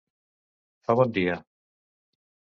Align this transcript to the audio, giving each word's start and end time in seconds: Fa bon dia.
Fa 0.87 0.95
bon 1.01 1.13
dia. 1.19 1.37